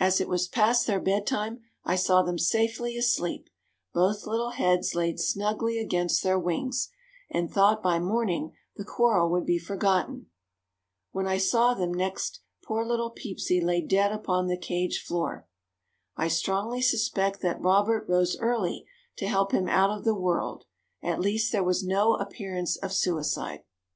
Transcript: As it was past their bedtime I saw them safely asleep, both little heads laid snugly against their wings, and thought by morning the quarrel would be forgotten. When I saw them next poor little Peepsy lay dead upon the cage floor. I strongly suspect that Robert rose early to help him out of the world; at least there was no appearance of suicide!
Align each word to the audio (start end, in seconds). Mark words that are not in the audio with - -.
As 0.00 0.20
it 0.20 0.28
was 0.28 0.48
past 0.48 0.88
their 0.88 0.98
bedtime 0.98 1.60
I 1.84 1.94
saw 1.94 2.22
them 2.24 2.36
safely 2.36 2.96
asleep, 2.96 3.48
both 3.94 4.26
little 4.26 4.50
heads 4.50 4.96
laid 4.96 5.20
snugly 5.20 5.78
against 5.78 6.24
their 6.24 6.36
wings, 6.36 6.88
and 7.30 7.48
thought 7.48 7.80
by 7.80 8.00
morning 8.00 8.56
the 8.74 8.82
quarrel 8.84 9.30
would 9.30 9.46
be 9.46 9.60
forgotten. 9.60 10.26
When 11.12 11.28
I 11.28 11.38
saw 11.38 11.74
them 11.74 11.94
next 11.94 12.40
poor 12.64 12.84
little 12.84 13.10
Peepsy 13.10 13.60
lay 13.60 13.80
dead 13.80 14.10
upon 14.10 14.48
the 14.48 14.58
cage 14.58 15.00
floor. 15.04 15.46
I 16.16 16.26
strongly 16.26 16.82
suspect 16.82 17.40
that 17.42 17.60
Robert 17.62 18.08
rose 18.08 18.36
early 18.40 18.84
to 19.18 19.28
help 19.28 19.52
him 19.52 19.68
out 19.68 19.96
of 19.96 20.02
the 20.02 20.12
world; 20.18 20.64
at 21.04 21.20
least 21.20 21.52
there 21.52 21.62
was 21.62 21.84
no 21.84 22.14
appearance 22.14 22.76
of 22.78 22.92
suicide! 22.92 23.62